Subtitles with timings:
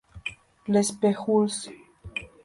[0.69, 1.55] Les Pujols